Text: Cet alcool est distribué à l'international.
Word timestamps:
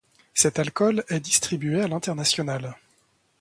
Cet 0.33 0.57
alcool 0.57 1.03
est 1.09 1.19
distribué 1.19 1.79
à 1.79 1.87
l'international. 1.87 2.75